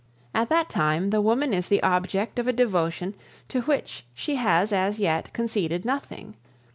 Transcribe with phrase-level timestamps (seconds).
[0.33, 3.13] At that time the woman is the object of a devotion
[3.49, 6.33] to which she has as yet conceded nothing.